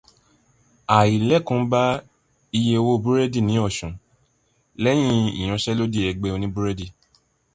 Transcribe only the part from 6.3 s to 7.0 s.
oníbúrẹ́dì